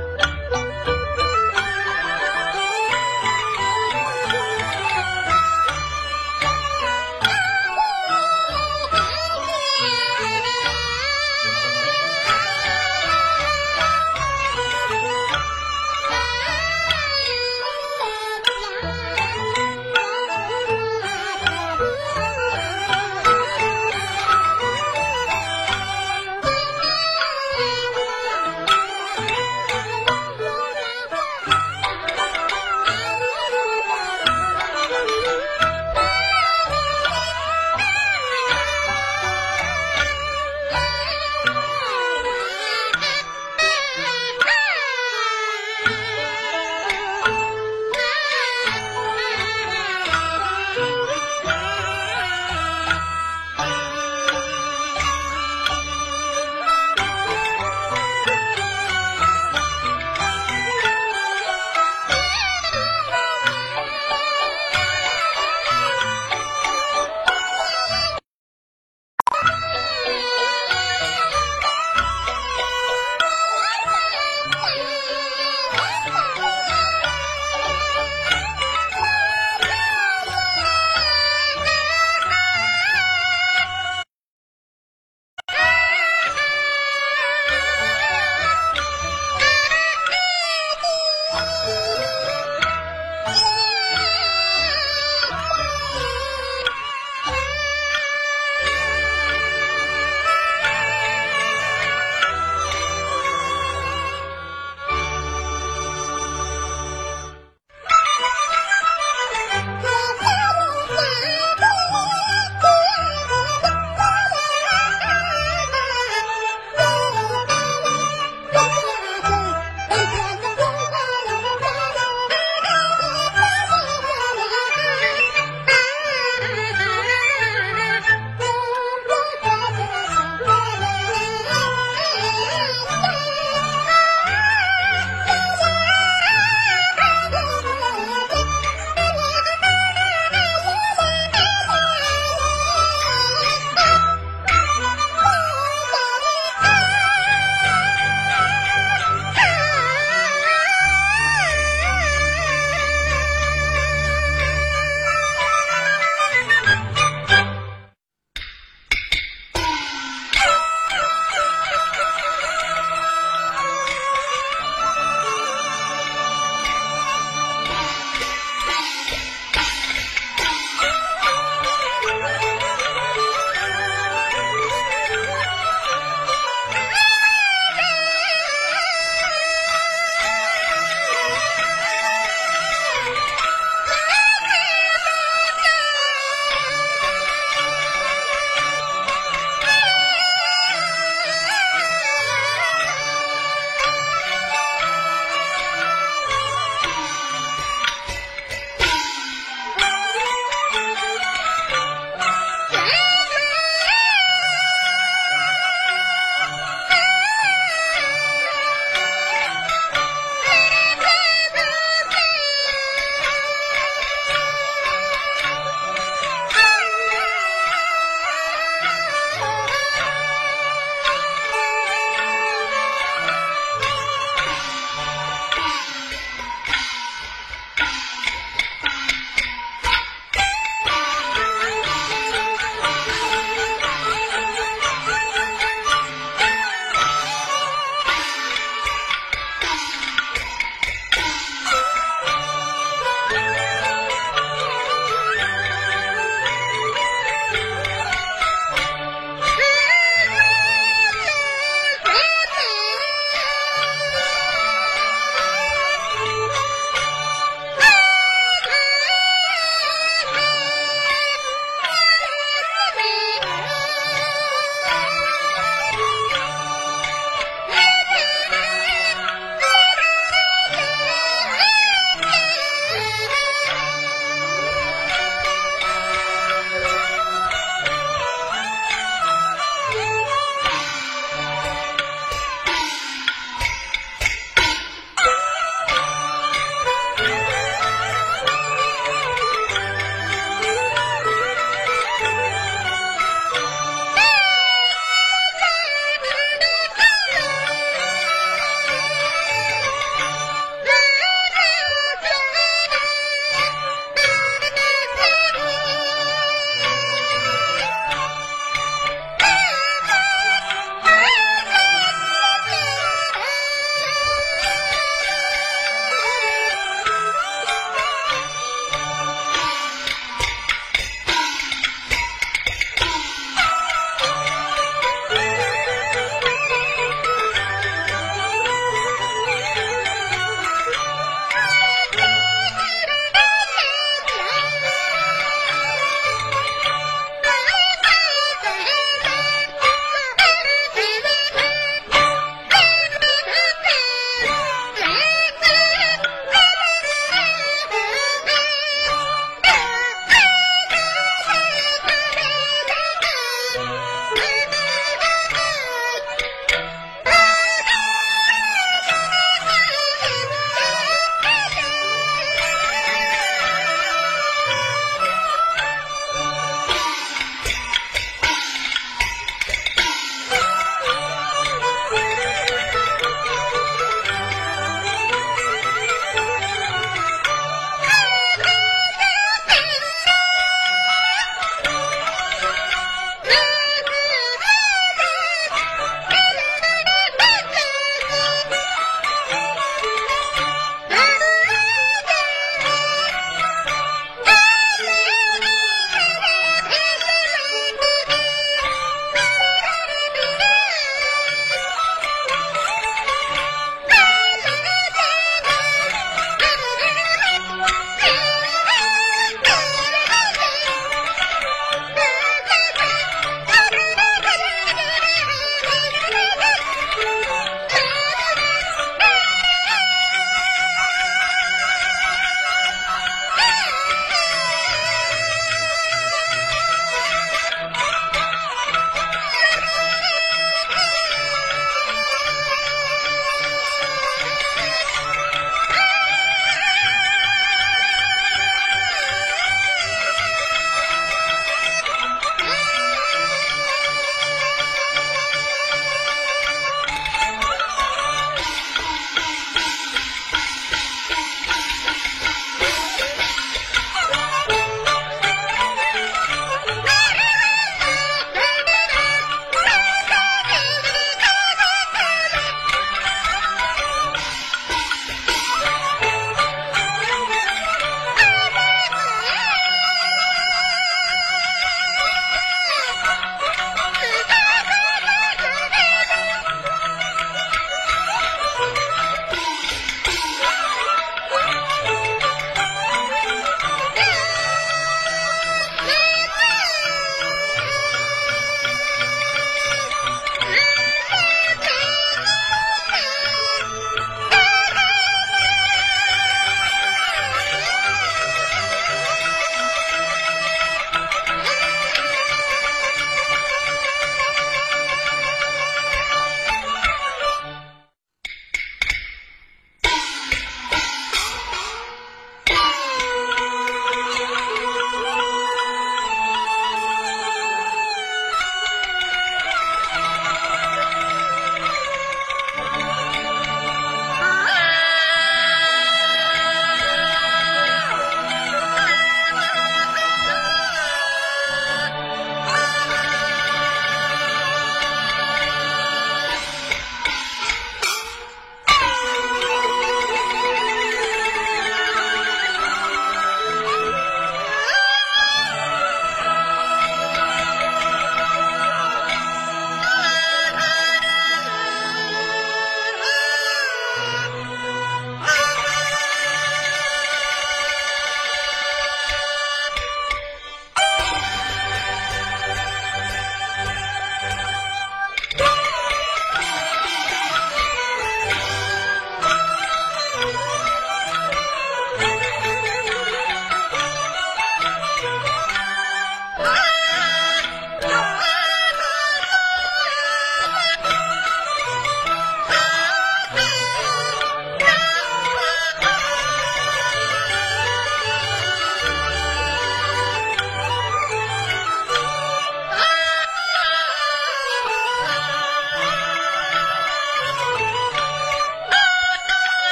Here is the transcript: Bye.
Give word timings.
Bye. 0.00 0.29